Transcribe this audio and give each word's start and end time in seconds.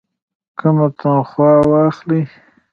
کمه 0.59 0.87
تنخواه 0.99 1.59
واخلي. 1.71 2.21